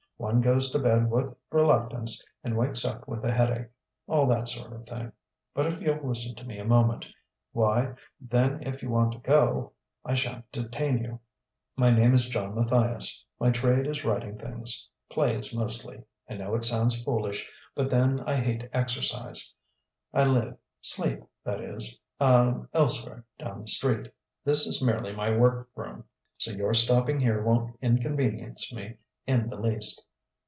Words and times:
One 0.21 0.39
goes 0.39 0.69
to 0.69 0.77
bed 0.77 1.09
with 1.09 1.35
reluctance 1.49 2.23
and 2.43 2.55
wakes 2.55 2.85
up 2.85 3.07
with 3.07 3.25
a 3.25 3.31
headache. 3.33 3.69
All 4.05 4.27
that 4.27 4.47
sort 4.47 4.71
of 4.71 4.85
thing.... 4.85 5.11
But 5.55 5.65
if 5.65 5.81
you'll 5.81 5.97
listen 6.07 6.35
to 6.35 6.45
me 6.45 6.59
a 6.59 6.63
moment 6.63 7.07
why, 7.53 7.95
then 8.19 8.61
if 8.61 8.83
you 8.83 8.91
want 8.91 9.13
to 9.13 9.17
go, 9.17 9.73
I 10.05 10.13
shan't 10.13 10.49
detain 10.51 10.99
you.... 10.99 11.19
My 11.75 11.89
name 11.89 12.13
is 12.13 12.29
John 12.29 12.53
Matthias. 12.53 13.25
My 13.39 13.49
trade 13.49 13.87
is 13.87 14.05
writing 14.05 14.37
things 14.37 14.87
plays, 15.09 15.55
mostly: 15.55 16.03
I 16.29 16.35
know 16.35 16.53
it 16.53 16.65
sounds 16.65 17.01
foolish, 17.03 17.49
but 17.73 17.89
then 17.89 18.19
I 18.27 18.35
hate 18.35 18.69
exercise. 18.73 19.51
I 20.13 20.23
live 20.25 20.55
sleep, 20.81 21.21
that 21.43 21.61
is 21.61 21.99
ah 22.19 22.63
elsewhere 22.73 23.25
down 23.39 23.61
the 23.61 23.67
street. 23.67 24.11
This 24.45 24.67
is 24.67 24.83
merely 24.85 25.13
my 25.15 25.35
work 25.35 25.69
room. 25.73 26.03
So 26.37 26.51
your 26.51 26.75
stopping 26.75 27.19
here 27.19 27.41
won't 27.43 27.75
inconvenience 27.81 28.71
me 28.71 28.97
in 29.25 29.49
the 29.49 29.57
least...." 29.57 30.07